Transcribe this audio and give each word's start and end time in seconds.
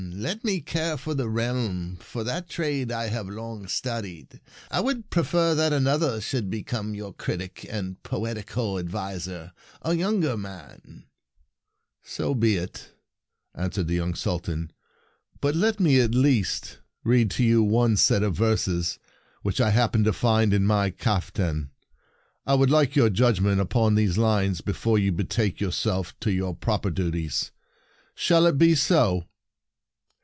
Let 0.13 0.43
me 0.43 0.59
care 0.61 0.97
for 0.97 1.15
the 1.15 1.29
realm, 1.29 1.95
for 1.95 2.23
that 2.25 2.49
trade 2.49 2.91
I 2.91 3.07
have 3.07 3.27
long 3.29 3.65
studied. 3.67 4.39
I 4.69 4.79
would 4.81 5.09
prefer 5.09 5.55
that 5.55 5.73
another 5.73 6.19
should 6.21 6.49
become 6.49 6.93
your 6.93 7.11
Critic 7.13 7.65
and 7.69 8.01
Poetical 8.03 8.77
Ad 8.77 8.87
viser— 8.89 9.51
a 9.89 9.93
younger 9.95 10.35
man." 10.37 10.79
And 10.83 10.83
Declined 10.83 11.03
Verses 12.03 12.03
53" 12.03 12.03
So 12.17 12.35
be 12.35 12.55
it," 12.57 12.89
answered 13.55 13.87
the 13.87 13.95
young 13.95 14.13
Sultan;" 14.13 14.71
but 15.41 15.55
let 15.55 15.79
me 15.79 15.99
at 16.01 16.13
least 16.13 16.79
read 17.03 17.31
to 17.31 17.43
you 17.43 17.63
one 17.63 17.95
set 17.97 18.21
of 18.21 18.35
verses 18.35 18.99
which 19.43 19.59
I 19.61 19.69
happen 19.71 20.03
to 20.03 20.13
find 20.13 20.53
in 20.53 20.65
my 20.65 20.89
caftan. 20.91 21.71
I 22.45 22.53
would 22.55 22.69
like 22.69 22.95
your 22.95 23.09
judgment 23.09 23.59
upon 23.61 23.95
these 23.95 24.17
lines 24.19 24.59
be 24.61 24.73
fore 24.73 24.99
you 24.99 25.11
betake 25.13 25.59
yourself 25.61 26.13
to 26.19 26.31
your 26.31 26.53
proper 26.55 26.91
duties. 26.91 27.51
Shall 28.13 28.45
it 28.45 28.57
be 28.57 28.75
so?" 28.75 29.25